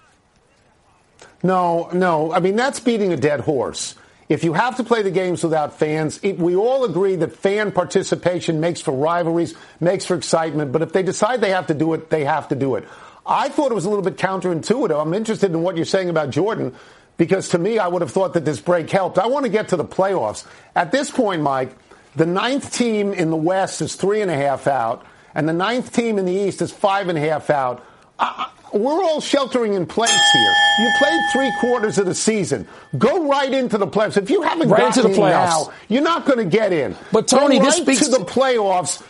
No, 1.43 1.91
no. 1.93 2.33
I 2.33 2.41
mean, 2.41 2.57
that's 2.57 2.81
beating 2.81 3.13
a 3.13 3.17
dead 3.17 3.41
horse. 3.41 3.95
If 4.29 4.45
you 4.45 4.55
have 4.55 4.77
to 4.79 4.85
play 4.85 5.03
the 5.03 5.11
games 5.11 5.45
without 5.45 5.79
fans, 5.79 6.19
it, 6.23 6.39
we 6.39 6.57
all 6.57 6.85
agree 6.85 7.17
that 7.17 7.37
fan 7.37 7.71
participation 7.71 8.61
makes 8.61 8.81
for 8.81 8.93
rivalries, 8.93 9.55
makes 9.79 10.07
for 10.07 10.15
excitement. 10.15 10.73
But 10.73 10.81
if 10.81 10.93
they 10.93 11.03
decide 11.03 11.43
they 11.43 11.51
have 11.51 11.67
to 11.67 11.75
do 11.75 11.93
it, 11.93 12.09
they 12.09 12.25
have 12.25 12.49
to 12.49 12.55
do 12.55 12.77
it. 12.77 12.89
I 13.27 13.51
thought 13.51 13.71
it 13.71 13.75
was 13.75 13.85
a 13.85 13.91
little 13.91 14.05
bit 14.05 14.17
counterintuitive. 14.17 14.99
I'm 14.99 15.13
interested 15.13 15.51
in 15.51 15.63
what 15.63 15.77
you're 15.77 15.85
saying 15.85 16.09
about 16.09 16.31
Jordan 16.31 16.75
because 17.23 17.51
to 17.51 17.59
me, 17.59 17.79
I 17.79 17.87
would 17.87 18.03
have 18.03 18.11
thought 18.11 18.35
that 18.35 18.45
this 18.45 18.61
break 18.61 18.91
helped. 18.91 19.17
I 19.17 19.29
want 19.29 19.45
to 19.45 19.49
get 19.49 19.69
to 19.69 19.77
the 19.77 19.85
playoffs. 19.85 20.45
At 20.75 20.91
this 20.91 21.09
point, 21.09 21.41
Mike, 21.41 21.73
the 22.17 22.27
ninth 22.27 22.75
team 22.75 23.13
in 23.13 23.31
the 23.31 23.37
West 23.37 23.81
is 23.81 23.95
three 23.95 24.23
and 24.23 24.29
a 24.29 24.35
half 24.35 24.67
out, 24.67 25.07
and 25.33 25.49
the 25.49 25.53
ninth 25.53 25.93
team 25.93 26.19
in 26.19 26.25
the 26.25 26.33
East 26.33 26.61
is 26.61 26.73
five 26.73 27.09
and 27.09 27.17
a 27.17 27.21
half 27.21 27.49
out. 27.49 27.87
I, 28.19 28.51
we're 28.73 29.05
all 29.05 29.21
sheltering 29.21 29.75
in 29.75 29.87
place 29.87 30.11
here. 30.33 30.55
You 30.81 30.91
played 30.99 31.21
three 31.33 31.53
quarters 31.61 31.97
of 31.97 32.07
the 32.07 32.15
season. 32.17 32.67
Go 32.99 33.29
right 33.29 33.53
into 33.53 33.79
the 33.79 33.87
playoffs. 33.87 34.17
If 34.17 34.29
you 34.29 34.43
haven't 34.43 34.71
right 34.71 34.81
gotten 34.81 35.07
into 35.07 35.15
the 35.15 35.23
playoffs. 35.23 35.69
now, 35.69 35.73
you're 35.87 36.03
not 36.03 36.27
going 36.27 36.39
to 36.39 36.45
get 36.45 36.73
in. 36.73 36.97
But 37.13 37.29
Tony, 37.29 37.61
Go 37.61 37.67
this 37.67 37.77
speaks 37.77 38.01
to 38.07 38.11
the 38.11 38.25
playoffs. 38.25 39.01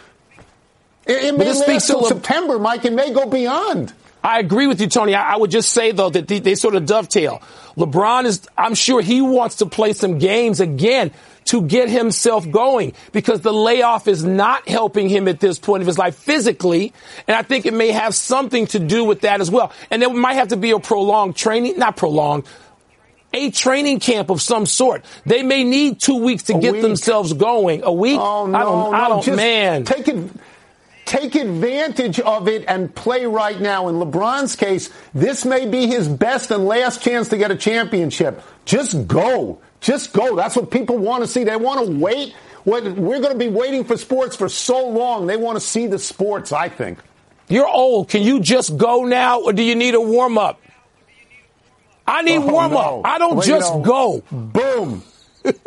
It, 1.06 1.24
it 1.24 1.38
may 1.38 1.46
last 1.50 1.86
till 1.86 2.04
September, 2.04 2.58
Mike. 2.58 2.84
It 2.84 2.92
may 2.92 3.10
go 3.10 3.24
beyond. 3.24 3.94
I 4.22 4.38
agree 4.38 4.66
with 4.66 4.80
you, 4.80 4.86
Tony. 4.86 5.14
I, 5.14 5.34
I 5.34 5.36
would 5.36 5.50
just 5.50 5.72
say 5.72 5.92
though 5.92 6.10
that 6.10 6.28
they, 6.28 6.38
they, 6.38 6.54
sort 6.54 6.74
of 6.74 6.86
dovetail. 6.86 7.42
LeBron 7.76 8.24
is, 8.24 8.46
I'm 8.56 8.74
sure 8.74 9.00
he 9.00 9.20
wants 9.20 9.56
to 9.56 9.66
play 9.66 9.92
some 9.92 10.18
games 10.18 10.60
again 10.60 11.10
to 11.46 11.62
get 11.62 11.88
himself 11.88 12.48
going 12.48 12.92
because 13.10 13.40
the 13.40 13.52
layoff 13.52 14.06
is 14.06 14.24
not 14.24 14.68
helping 14.68 15.08
him 15.08 15.26
at 15.26 15.40
this 15.40 15.58
point 15.58 15.80
of 15.80 15.88
his 15.88 15.98
life 15.98 16.14
physically. 16.14 16.92
And 17.26 17.36
I 17.36 17.42
think 17.42 17.66
it 17.66 17.74
may 17.74 17.90
have 17.90 18.14
something 18.14 18.66
to 18.68 18.78
do 18.78 19.04
with 19.04 19.22
that 19.22 19.40
as 19.40 19.50
well. 19.50 19.72
And 19.90 20.00
there 20.00 20.12
might 20.12 20.34
have 20.34 20.48
to 20.48 20.56
be 20.56 20.70
a 20.70 20.78
prolonged 20.78 21.34
training, 21.34 21.78
not 21.78 21.96
prolonged, 21.96 22.44
a 23.32 23.50
training 23.50 23.98
camp 23.98 24.30
of 24.30 24.40
some 24.40 24.66
sort. 24.66 25.04
They 25.24 25.42
may 25.42 25.64
need 25.64 26.00
two 26.00 26.18
weeks 26.18 26.44
to 26.44 26.56
a 26.56 26.60
get 26.60 26.74
week. 26.74 26.82
themselves 26.82 27.32
going. 27.32 27.82
A 27.82 27.92
week? 27.92 28.20
Oh, 28.20 28.46
no, 28.46 28.58
I 28.58 28.62
don't, 28.62 28.92
no, 28.92 28.96
I 28.96 29.08
don't, 29.08 29.36
man. 29.36 29.84
Take 29.84 30.06
it 30.08 30.30
take 31.04 31.34
advantage 31.34 32.20
of 32.20 32.48
it 32.48 32.64
and 32.68 32.94
play 32.94 33.26
right 33.26 33.60
now. 33.60 33.88
In 33.88 33.96
LeBron's 33.96 34.56
case, 34.56 34.90
this 35.14 35.44
may 35.44 35.66
be 35.66 35.86
his 35.86 36.08
best 36.08 36.50
and 36.50 36.64
last 36.64 37.02
chance 37.02 37.28
to 37.28 37.36
get 37.38 37.50
a 37.50 37.56
championship. 37.56 38.42
Just 38.64 39.06
go. 39.06 39.60
Just 39.80 40.12
go. 40.12 40.36
That's 40.36 40.54
what 40.56 40.70
people 40.70 40.98
want 40.98 41.22
to 41.24 41.28
see. 41.28 41.44
They 41.44 41.56
want 41.56 41.84
to 41.86 41.92
wait. 41.98 42.34
We're 42.64 42.80
going 42.80 43.32
to 43.32 43.38
be 43.38 43.48
waiting 43.48 43.82
for 43.84 43.96
sports 43.96 44.36
for 44.36 44.48
so 44.48 44.86
long. 44.88 45.26
They 45.26 45.36
want 45.36 45.56
to 45.56 45.60
see 45.60 45.88
the 45.88 45.98
sports, 45.98 46.52
I 46.52 46.68
think. 46.68 46.98
You're 47.48 47.66
old. 47.68 48.08
Can 48.08 48.22
you 48.22 48.38
just 48.38 48.76
go 48.76 49.04
now, 49.04 49.40
or 49.42 49.52
do 49.52 49.62
you 49.62 49.74
need 49.74 49.94
a 49.94 50.00
warm 50.00 50.38
up? 50.38 50.60
I 52.06 52.22
need 52.22 52.38
Oh, 52.38 52.46
warm 52.52 52.72
no. 52.72 52.78
up. 52.78 53.06
I 53.06 53.18
don't 53.18 53.36
Well, 53.36 53.46
you 53.46 53.52
just 53.54 53.74
know, 53.74 53.80
go. 53.80 54.22
Boom. 54.30 55.02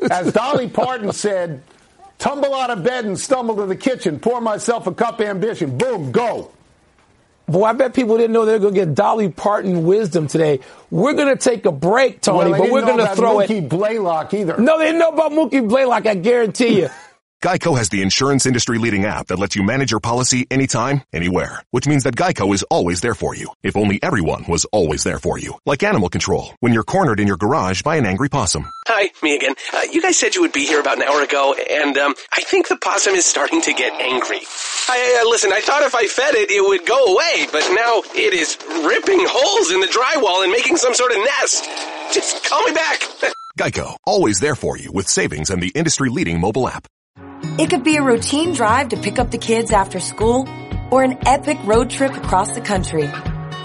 As 0.09 0.31
Dolly 0.31 0.69
Parton 0.69 1.11
said, 1.11 1.61
tumble 2.17 2.53
out 2.53 2.69
of 2.69 2.83
bed 2.83 3.05
and 3.05 3.19
stumble 3.19 3.55
to 3.57 3.65
the 3.65 3.75
kitchen, 3.75 4.19
pour 4.19 4.41
myself 4.41 4.87
a 4.87 4.93
cup 4.93 5.19
of 5.19 5.27
ambition. 5.27 5.77
Boom, 5.77 6.11
go. 6.11 6.51
Boy, 7.47 7.63
I 7.63 7.73
bet 7.73 7.93
people 7.93 8.17
didn't 8.17 8.33
know 8.33 8.45
they 8.45 8.53
were 8.53 8.59
going 8.59 8.73
to 8.73 8.79
get 8.79 8.95
Dolly 8.95 9.29
Parton 9.29 9.85
wisdom 9.85 10.27
today. 10.27 10.61
We're 10.89 11.13
going 11.13 11.27
to 11.27 11.35
take 11.35 11.65
a 11.67 11.71
break, 11.71 12.21
Tony, 12.21 12.49
well, 12.49 12.59
but 12.59 12.71
we're 12.71 12.81
going 12.81 12.97
to 12.97 13.03
about 13.03 13.17
throw 13.17 13.35
Mookie 13.37 13.63
it. 13.63 13.69
Blaylock 13.69 14.33
either. 14.33 14.57
No, 14.57 14.79
they 14.79 14.85
didn't 14.85 14.99
know 14.99 15.09
about 15.09 15.31
Mookie 15.31 15.67
Blaylock, 15.67 16.07
I 16.07 16.15
guarantee 16.15 16.79
you. 16.79 16.89
Geico 17.45 17.77
has 17.77 17.89
the 17.89 18.01
insurance 18.01 18.47
industry 18.47 18.79
leading 18.79 19.05
app 19.05 19.27
that 19.27 19.37
lets 19.37 19.55
you 19.55 19.61
manage 19.61 19.91
your 19.91 19.99
policy 19.99 20.47
anytime, 20.49 21.03
anywhere. 21.13 21.61
Which 21.69 21.87
means 21.87 22.05
that 22.05 22.15
Geico 22.15 22.51
is 22.55 22.63
always 22.71 23.01
there 23.01 23.13
for 23.13 23.35
you. 23.35 23.49
If 23.61 23.77
only 23.77 24.01
everyone 24.01 24.45
was 24.47 24.65
always 24.71 25.03
there 25.03 25.19
for 25.19 25.37
you. 25.37 25.53
Like 25.63 25.83
animal 25.83 26.09
control, 26.09 26.55
when 26.59 26.73
you're 26.73 26.83
cornered 26.83 27.19
in 27.19 27.27
your 27.27 27.37
garage 27.37 27.83
by 27.83 27.97
an 27.97 28.07
angry 28.07 28.29
possum. 28.29 28.67
Hi, 28.87 29.11
me 29.21 29.35
again. 29.35 29.53
Uh, 29.71 29.81
you 29.91 30.01
guys 30.01 30.17
said 30.17 30.33
you 30.33 30.41
would 30.41 30.53
be 30.53 30.65
here 30.65 30.79
about 30.79 30.97
an 30.97 31.03
hour 31.03 31.21
ago, 31.21 31.53
and 31.53 31.95
um, 31.99 32.15
I 32.33 32.41
think 32.41 32.67
the 32.67 32.77
possum 32.77 33.13
is 33.13 33.27
starting 33.27 33.61
to 33.61 33.73
get 33.73 33.93
angry. 33.93 34.41
I, 34.89 35.21
uh, 35.21 35.29
listen, 35.29 35.53
I 35.53 35.61
thought 35.61 35.83
if 35.83 35.93
I 35.93 36.07
fed 36.07 36.33
it, 36.33 36.49
it 36.49 36.67
would 36.67 36.87
go 36.87 37.13
away, 37.13 37.45
but 37.51 37.61
now 37.75 38.01
it 38.15 38.33
is 38.33 38.57
ripping 38.89 39.21
holes 39.21 39.69
in 39.69 39.81
the 39.81 39.93
drywall 39.93 40.41
and 40.41 40.51
making 40.51 40.77
some 40.77 40.95
sort 40.95 41.11
of 41.11 41.19
nest. 41.19 41.69
Just 42.11 42.43
call 42.49 42.63
me 42.63 42.71
back. 42.71 43.01
Geico, 43.59 43.97
always 44.03 44.39
there 44.39 44.55
for 44.55 44.79
you 44.79 44.91
with 44.91 45.07
savings 45.07 45.51
and 45.51 45.61
the 45.61 45.71
industry 45.75 46.09
leading 46.09 46.41
mobile 46.41 46.67
app. 46.67 46.87
It 47.57 47.69
could 47.69 47.85
be 47.85 47.95
a 47.95 48.03
routine 48.03 48.51
drive 48.51 48.89
to 48.89 48.97
pick 48.97 49.17
up 49.17 49.31
the 49.31 49.37
kids 49.37 49.71
after 49.71 50.01
school 50.01 50.45
or 50.91 51.03
an 51.03 51.19
epic 51.25 51.57
road 51.63 51.89
trip 51.89 52.13
across 52.13 52.51
the 52.51 52.59
country. 52.59 53.09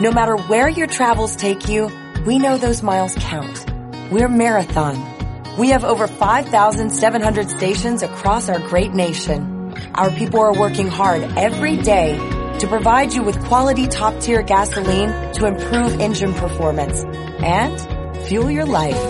No 0.00 0.12
matter 0.12 0.36
where 0.36 0.68
your 0.68 0.86
travels 0.86 1.34
take 1.34 1.68
you, 1.68 1.90
we 2.24 2.38
know 2.38 2.56
those 2.56 2.84
miles 2.84 3.16
count. 3.18 3.66
We're 4.12 4.28
Marathon. 4.28 4.96
We 5.58 5.70
have 5.70 5.82
over 5.82 6.06
5,700 6.06 7.50
stations 7.50 8.04
across 8.04 8.48
our 8.48 8.60
great 8.60 8.92
nation. 8.92 9.74
Our 9.96 10.12
people 10.12 10.38
are 10.38 10.56
working 10.56 10.86
hard 10.86 11.22
every 11.36 11.76
day 11.76 12.16
to 12.60 12.68
provide 12.68 13.12
you 13.12 13.24
with 13.24 13.44
quality 13.46 13.88
top 13.88 14.20
tier 14.20 14.42
gasoline 14.42 15.32
to 15.32 15.46
improve 15.46 16.00
engine 16.00 16.34
performance 16.34 17.02
and 17.42 18.24
fuel 18.28 18.52
your 18.52 18.66
life. 18.66 19.02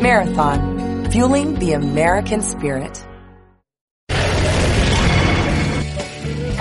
Marathon, 0.00 1.10
fueling 1.10 1.58
the 1.58 1.74
American 1.74 2.40
spirit. 2.40 3.06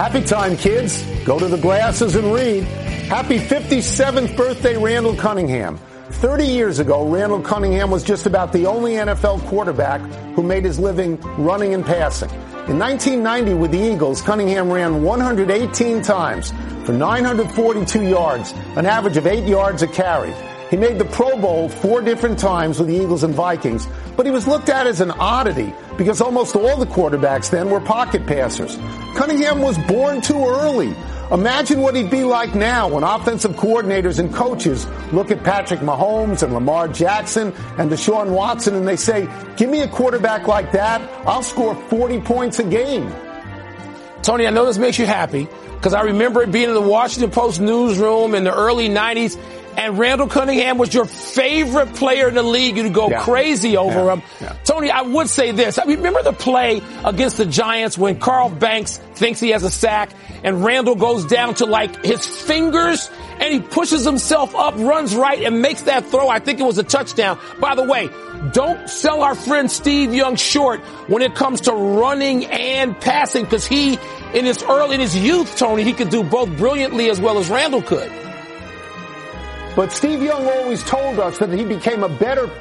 Happy 0.09 0.25
time, 0.25 0.57
kids. 0.57 1.03
Go 1.23 1.37
to 1.37 1.47
the 1.47 1.59
glasses 1.59 2.15
and 2.15 2.33
read. 2.33 2.63
Happy 2.63 3.37
57th 3.37 4.35
birthday, 4.35 4.75
Randall 4.75 5.15
Cunningham. 5.15 5.77
30 6.09 6.47
years 6.47 6.79
ago, 6.79 7.07
Randall 7.07 7.41
Cunningham 7.41 7.91
was 7.91 8.03
just 8.03 8.25
about 8.25 8.51
the 8.51 8.65
only 8.65 8.93
NFL 8.93 9.45
quarterback 9.45 10.01
who 10.33 10.41
made 10.41 10.65
his 10.65 10.79
living 10.79 11.21
running 11.37 11.75
and 11.75 11.85
passing. 11.85 12.31
In 12.67 12.79
1990 12.79 13.53
with 13.53 13.69
the 13.69 13.77
Eagles, 13.77 14.23
Cunningham 14.23 14.71
ran 14.71 15.03
118 15.03 16.01
times 16.01 16.49
for 16.87 16.93
942 16.93 18.01
yards, 18.01 18.51
an 18.77 18.87
average 18.87 19.15
of 19.15 19.27
8 19.27 19.47
yards 19.47 19.83
a 19.83 19.87
carry. 19.87 20.33
He 20.69 20.77
made 20.77 20.99
the 20.99 21.05
Pro 21.05 21.35
Bowl 21.35 21.67
four 21.67 22.01
different 22.01 22.37
times 22.37 22.77
with 22.77 22.89
the 22.89 22.95
Eagles 22.95 23.23
and 23.23 23.33
Vikings, 23.33 23.87
but 24.15 24.27
he 24.27 24.31
was 24.31 24.47
looked 24.47 24.69
at 24.69 24.85
as 24.85 25.01
an 25.01 25.09
oddity 25.11 25.73
because 25.97 26.21
almost 26.21 26.55
all 26.55 26.77
the 26.77 26.85
quarterbacks 26.85 27.49
then 27.49 27.71
were 27.71 27.79
pocket 27.79 28.27
passers. 28.27 28.77
Cunningham 29.15 29.61
was 29.61 29.77
born 29.87 30.21
too 30.21 30.45
early. 30.45 30.95
Imagine 31.31 31.81
what 31.81 31.95
he'd 31.95 32.11
be 32.11 32.23
like 32.23 32.53
now 32.53 32.87
when 32.87 33.03
offensive 33.03 33.51
coordinators 33.53 34.19
and 34.19 34.33
coaches 34.33 34.87
look 35.11 35.31
at 35.31 35.43
Patrick 35.43 35.79
Mahomes 35.79 36.43
and 36.43 36.53
Lamar 36.53 36.87
Jackson 36.87 37.53
and 37.77 37.89
Deshaun 37.89 38.29
Watson 38.31 38.75
and 38.75 38.87
they 38.87 38.95
say, 38.95 39.27
give 39.55 39.69
me 39.69 39.81
a 39.81 39.87
quarterback 39.87 40.47
like 40.47 40.71
that, 40.71 41.01
I'll 41.27 41.43
score 41.43 41.75
40 41.75 42.21
points 42.21 42.59
a 42.59 42.63
game. 42.63 43.11
Tony, 44.21 44.45
I 44.45 44.51
know 44.51 44.65
this 44.65 44.77
makes 44.77 44.99
you 44.99 45.05
happy 45.07 45.47
because 45.75 45.93
I 45.93 46.01
remember 46.01 46.43
it 46.43 46.51
being 46.51 46.69
in 46.69 46.75
the 46.75 46.81
Washington 46.81 47.31
Post 47.31 47.59
newsroom 47.59 48.35
in 48.35 48.43
the 48.43 48.53
early 48.53 48.89
90s 48.89 49.39
and 49.77 49.97
Randall 49.97 50.27
Cunningham 50.27 50.77
was 50.77 50.93
your 50.93 51.05
favorite 51.05 51.93
player 51.95 52.27
in 52.29 52.35
the 52.35 52.43
league. 52.43 52.77
You'd 52.77 52.93
go 52.93 53.09
Yeah. 53.09 53.21
crazy 53.21 53.77
over 53.77 54.05
Yeah. 54.05 54.13
him. 54.13 54.23
Yeah. 54.41 54.53
Tony, 54.63 54.91
I 54.91 55.01
would 55.01 55.29
say 55.29 55.51
this. 55.51 55.77
I 55.77 55.83
remember 55.85 56.21
the 56.23 56.33
play 56.33 56.81
against 57.05 57.37
the 57.37 57.45
Giants 57.45 57.97
when 57.97 58.19
Carl 58.19 58.49
Banks 58.49 58.99
thinks 59.15 59.39
he 59.39 59.49
has 59.51 59.63
a 59.63 59.69
sack 59.71 60.09
and 60.43 60.63
Randall 60.63 60.95
goes 60.95 61.25
down 61.25 61.53
to 61.55 61.65
like 61.65 62.03
his 62.05 62.25
fingers 62.25 63.09
and 63.39 63.53
he 63.53 63.59
pushes 63.59 64.03
himself 64.05 64.53
up, 64.55 64.73
runs 64.77 65.15
right 65.15 65.41
and 65.43 65.61
makes 65.61 65.83
that 65.83 66.05
throw. 66.07 66.27
I 66.29 66.39
think 66.39 66.59
it 66.59 66.63
was 66.63 66.77
a 66.77 66.83
touchdown. 66.83 67.37
By 67.59 67.75
the 67.75 67.83
way, 67.83 68.09
don't 68.53 68.89
sell 68.89 69.21
our 69.23 69.35
friend 69.35 69.69
Steve 69.71 70.13
Young 70.13 70.35
short 70.35 70.79
when 71.07 71.21
it 71.21 71.35
comes 71.35 71.61
to 71.61 71.73
running 71.73 72.45
and 72.45 72.99
passing 72.99 73.43
because 73.43 73.65
he, 73.65 73.97
in 74.33 74.45
his 74.45 74.61
early, 74.63 74.95
in 74.95 75.01
his 75.01 75.15
youth, 75.17 75.57
Tony, 75.57 75.83
he 75.83 75.93
could 75.93 76.09
do 76.09 76.23
both 76.23 76.49
brilliantly 76.57 77.09
as 77.09 77.19
well 77.19 77.37
as 77.37 77.49
Randall 77.49 77.81
could. 77.81 78.11
But 79.79 79.93
Steve 79.93 80.21
Young 80.21 80.45
always 80.45 80.83
told 80.83 81.21
us 81.21 81.37
that 81.37 81.53
he 81.53 81.63
became 81.63 82.03
a 82.03 82.09
better 82.09 82.51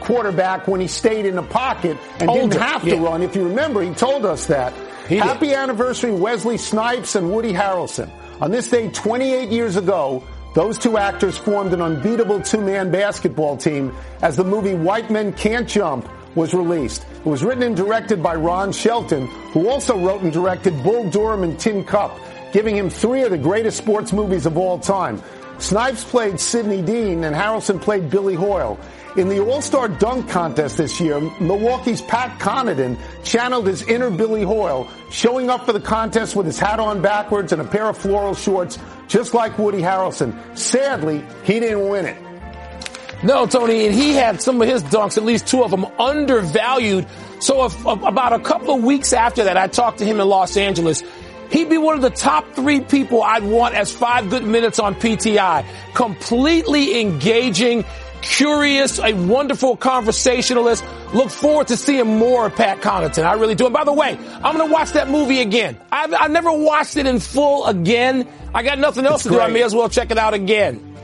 quarterback 0.00 0.68
when 0.68 0.78
he 0.78 0.86
stayed 0.86 1.24
in 1.24 1.34
the 1.34 1.42
pocket 1.42 1.96
and 2.20 2.28
Older, 2.28 2.42
didn't 2.42 2.60
have 2.60 2.82
to 2.82 2.96
yeah. 2.96 3.02
run. 3.02 3.22
If 3.22 3.34
you 3.34 3.48
remember, 3.48 3.80
he 3.80 3.94
told 3.94 4.26
us 4.26 4.44
that. 4.48 4.74
He 5.08 5.14
did. 5.14 5.22
Happy 5.24 5.54
anniversary, 5.54 6.12
Wesley 6.12 6.58
Snipes 6.58 7.14
and 7.14 7.32
Woody 7.32 7.54
Harrelson. 7.54 8.10
On 8.42 8.50
this 8.50 8.68
day 8.68 8.90
28 8.90 9.48
years 9.48 9.76
ago, 9.76 10.22
those 10.54 10.76
two 10.76 10.98
actors 10.98 11.38
formed 11.38 11.72
an 11.72 11.80
unbeatable 11.80 12.42
two-man 12.42 12.90
basketball 12.90 13.56
team 13.56 13.90
as 14.20 14.36
the 14.36 14.44
movie 14.44 14.74
White 14.74 15.10
Men 15.10 15.32
Can't 15.32 15.66
Jump 15.66 16.06
was 16.34 16.52
released. 16.52 17.06
It 17.20 17.24
was 17.24 17.42
written 17.42 17.62
and 17.62 17.74
directed 17.74 18.22
by 18.22 18.34
Ron 18.34 18.70
Shelton, 18.70 19.28
who 19.54 19.70
also 19.70 19.98
wrote 19.98 20.20
and 20.20 20.30
directed 20.30 20.82
Bull 20.82 21.08
Durham 21.08 21.42
and 21.42 21.58
Tin 21.58 21.84
Cup, 21.84 22.20
giving 22.52 22.76
him 22.76 22.90
three 22.90 23.22
of 23.22 23.30
the 23.30 23.38
greatest 23.38 23.78
sports 23.78 24.12
movies 24.12 24.44
of 24.44 24.58
all 24.58 24.78
time. 24.78 25.22
Snipes 25.58 26.04
played 26.04 26.38
Sidney 26.38 26.82
Dean 26.82 27.24
and 27.24 27.34
Harrelson 27.34 27.80
played 27.80 28.10
Billy 28.10 28.34
Hoyle. 28.34 28.78
In 29.16 29.30
the 29.30 29.40
All-Star 29.40 29.88
Dunk 29.88 30.28
Contest 30.28 30.76
this 30.76 31.00
year, 31.00 31.18
Milwaukee's 31.40 32.02
Pat 32.02 32.38
Connaughton 32.38 32.98
channeled 33.24 33.66
his 33.66 33.80
inner 33.88 34.10
Billy 34.10 34.42
Hoyle, 34.42 34.86
showing 35.10 35.48
up 35.48 35.64
for 35.64 35.72
the 35.72 35.80
contest 35.80 36.36
with 36.36 36.44
his 36.44 36.58
hat 36.58 36.78
on 36.78 37.00
backwards 37.00 37.52
and 37.52 37.62
a 37.62 37.64
pair 37.64 37.86
of 37.86 37.96
floral 37.96 38.34
shorts, 38.34 38.78
just 39.08 39.32
like 39.32 39.58
Woody 39.58 39.80
Harrelson. 39.80 40.36
Sadly, 40.56 41.24
he 41.44 41.60
didn't 41.60 41.88
win 41.88 42.04
it. 42.04 42.18
No, 43.22 43.46
Tony, 43.46 43.86
and 43.86 43.94
he 43.94 44.12
had 44.12 44.42
some 44.42 44.60
of 44.60 44.68
his 44.68 44.82
dunks, 44.82 45.16
at 45.16 45.24
least 45.24 45.46
two 45.46 45.64
of 45.64 45.70
them, 45.70 45.86
undervalued. 45.98 47.06
So 47.40 47.64
if, 47.64 47.86
about 47.86 48.34
a 48.34 48.38
couple 48.38 48.74
of 48.74 48.84
weeks 48.84 49.14
after 49.14 49.44
that, 49.44 49.56
I 49.56 49.68
talked 49.68 49.98
to 49.98 50.04
him 50.04 50.20
in 50.20 50.28
Los 50.28 50.58
Angeles. 50.58 51.02
He'd 51.50 51.68
be 51.70 51.78
one 51.78 51.96
of 51.96 52.02
the 52.02 52.10
top 52.10 52.54
three 52.54 52.80
people 52.80 53.22
I'd 53.22 53.44
want 53.44 53.74
as 53.74 53.92
five 53.92 54.30
good 54.30 54.44
minutes 54.44 54.78
on 54.78 54.94
PTI. 54.94 55.64
Completely 55.94 57.00
engaging, 57.00 57.84
curious, 58.22 58.98
a 58.98 59.12
wonderful 59.12 59.76
conversationalist. 59.76 60.84
Look 61.14 61.30
forward 61.30 61.68
to 61.68 61.76
seeing 61.76 62.18
more 62.18 62.46
of 62.46 62.56
Pat 62.56 62.80
Connaughton. 62.80 63.24
I 63.24 63.34
really 63.34 63.54
do. 63.54 63.66
And 63.66 63.74
by 63.74 63.84
the 63.84 63.92
way, 63.92 64.18
I'm 64.18 64.56
going 64.56 64.68
to 64.68 64.72
watch 64.72 64.92
that 64.92 65.08
movie 65.08 65.40
again. 65.40 65.78
I've, 65.92 66.12
I 66.12 66.26
never 66.26 66.52
watched 66.52 66.96
it 66.96 67.06
in 67.06 67.20
full 67.20 67.66
again. 67.66 68.28
I 68.54 68.62
got 68.62 68.78
nothing 68.78 69.06
else 69.06 69.24
It's 69.24 69.34
to 69.34 69.38
do. 69.38 69.40
I 69.40 69.48
may 69.48 69.62
as 69.62 69.74
well 69.74 69.88
check 69.88 70.10
it 70.10 70.18
out 70.18 70.34
again. 70.34 70.94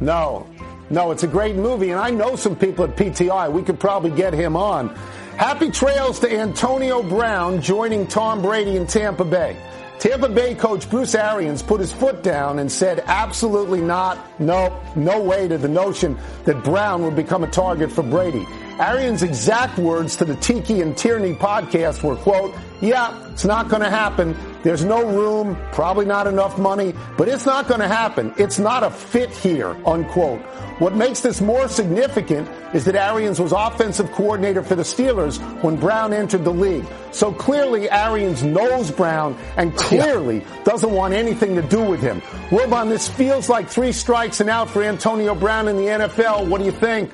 No, 0.00 0.46
no, 0.90 1.10
it's 1.10 1.24
a 1.24 1.26
great 1.26 1.56
movie, 1.56 1.90
and 1.90 1.98
I 2.00 2.10
know 2.10 2.36
some 2.36 2.54
people 2.54 2.84
at 2.84 2.96
PTI. 2.96 3.50
We 3.50 3.62
could 3.62 3.80
probably 3.80 4.10
get 4.10 4.32
him 4.32 4.56
on. 4.56 4.94
Happy 5.36 5.70
trails 5.70 6.20
to 6.20 6.32
Antonio 6.32 7.02
Brown 7.02 7.60
joining 7.60 8.06
Tom 8.06 8.42
Brady 8.42 8.76
in 8.76 8.86
Tampa 8.86 9.24
Bay. 9.24 9.56
Tampa 9.98 10.28
Bay 10.28 10.54
coach 10.54 10.88
Bruce 10.88 11.16
Arians 11.16 11.60
put 11.60 11.80
his 11.80 11.92
foot 11.92 12.22
down 12.22 12.60
and 12.60 12.70
said 12.70 13.02
absolutely 13.06 13.80
not, 13.80 14.18
no, 14.40 14.80
no 14.94 15.20
way 15.20 15.48
to 15.48 15.58
the 15.58 15.68
notion 15.68 16.16
that 16.44 16.62
Brown 16.62 17.02
would 17.02 17.16
become 17.16 17.42
a 17.42 17.50
target 17.50 17.90
for 17.90 18.04
Brady. 18.04 18.46
Arians' 18.78 19.24
exact 19.24 19.76
words 19.76 20.14
to 20.16 20.24
the 20.24 20.36
Tiki 20.36 20.82
and 20.82 20.96
Tierney 20.96 21.34
podcast 21.34 22.04
were, 22.04 22.14
quote, 22.14 22.54
yeah, 22.80 23.28
it's 23.32 23.44
not 23.44 23.68
going 23.68 23.82
to 23.82 23.90
happen. 23.90 24.36
There's 24.62 24.84
no 24.84 25.06
room, 25.06 25.56
probably 25.72 26.04
not 26.06 26.26
enough 26.26 26.58
money, 26.58 26.94
but 27.16 27.28
it's 27.28 27.46
not 27.46 27.68
going 27.68 27.80
to 27.80 27.88
happen. 27.88 28.34
It's 28.36 28.58
not 28.58 28.82
a 28.82 28.90
fit 28.90 29.30
here, 29.30 29.76
unquote. 29.86 30.40
What 30.80 30.94
makes 30.94 31.20
this 31.20 31.40
more 31.40 31.68
significant 31.68 32.48
is 32.72 32.84
that 32.84 32.94
Arians 32.94 33.40
was 33.40 33.52
offensive 33.52 34.12
coordinator 34.12 34.62
for 34.62 34.76
the 34.76 34.82
Steelers 34.82 35.38
when 35.62 35.76
Brown 35.76 36.12
entered 36.12 36.44
the 36.44 36.52
league. 36.52 36.84
So 37.10 37.32
clearly 37.32 37.90
Arians 37.90 38.42
knows 38.44 38.90
Brown 38.90 39.36
and 39.56 39.74
clearly 39.76 40.44
doesn't 40.64 40.92
want 40.92 41.14
anything 41.14 41.56
to 41.56 41.62
do 41.62 41.82
with 41.82 42.00
him. 42.00 42.20
Wilbon, 42.50 42.88
this 42.88 43.08
feels 43.08 43.48
like 43.48 43.68
three 43.68 43.92
strikes 43.92 44.40
and 44.40 44.48
out 44.48 44.70
for 44.70 44.82
Antonio 44.82 45.34
Brown 45.34 45.66
in 45.68 45.76
the 45.76 45.86
NFL. 45.86 46.48
What 46.48 46.58
do 46.58 46.64
you 46.64 46.72
think? 46.72 47.10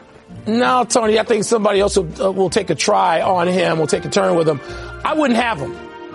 No, 0.47 0.85
Tony, 0.85 1.19
I 1.19 1.23
think 1.23 1.45
somebody 1.45 1.81
else 1.81 1.97
will, 1.97 2.23
uh, 2.23 2.31
will 2.33 2.51
take 2.51 2.69
a 2.69 2.75
try 2.75 3.23
on 3.23 3.49
him, 3.49 3.79
will 3.79 3.87
take 3.87 4.05
a 4.05 4.11
turn 4.11 4.37
with 4.37 4.49
him. 4.49 4.61
I 5.05 5.15
wouldn't 5.15 5.39
have 5.39 5.59
him. 5.59 5.75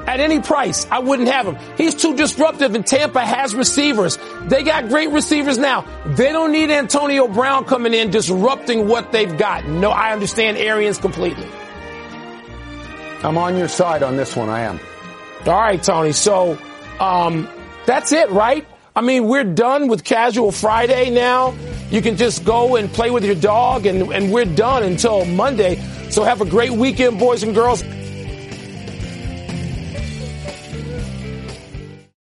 At 0.10 0.20
any 0.20 0.40
price. 0.42 0.88
I 0.90 1.00
wouldn't 1.00 1.28
have 1.30 1.46
him. 1.46 1.58
He's 1.78 1.94
too 1.94 2.16
disruptive 2.16 2.74
and 2.74 2.84
Tampa 2.86 3.24
has 3.24 3.54
receivers. 3.54 4.18
They 4.46 4.64
got 4.64 4.90
great 4.90 5.12
receivers 5.12 5.60
now. 5.60 5.86
They 6.16 6.32
don't 6.32 6.52
need 6.52 6.72
Antonio 6.72 7.28
Brown 7.28 7.66
coming 7.66 7.94
in 7.94 8.10
disrupting 8.10 8.88
what 8.88 9.12
they've 9.12 9.38
got. 9.38 9.68
No, 9.68 9.92
I 9.92 10.12
understand 10.12 10.58
Arians 10.58 10.98
completely. 10.98 11.48
I'm 13.22 13.38
on 13.38 13.56
your 13.56 13.68
side 13.68 14.02
on 14.02 14.18
this 14.18 14.36
one. 14.36 14.50
I 14.50 14.62
am. 14.62 14.80
All 15.46 15.54
right, 15.54 15.82
Tony. 15.82 16.12
So, 16.12 16.58
um, 17.00 17.48
that's 17.86 18.12
it, 18.12 18.32
right? 18.32 18.66
I 18.96 19.02
mean, 19.02 19.28
we're 19.28 19.44
done 19.44 19.90
with 19.90 20.04
casual 20.04 20.52
Friday 20.52 21.12
now. 21.12 21.54
You 21.92 22.02
can 22.02 22.18
just 22.18 22.44
go 22.44 22.78
and 22.78 22.92
play 22.92 23.12
with 23.12 23.24
your 23.24 23.36
dog 23.36 23.86
and, 23.86 24.12
and 24.12 24.32
we're 24.32 24.46
done 24.46 24.82
until 24.82 25.26
Monday. 25.26 25.76
So 26.10 26.24
have 26.24 26.42
a 26.42 26.46
great 26.46 26.72
weekend, 26.72 27.20
boys 27.20 27.44
and 27.44 27.54
girls. 27.54 27.84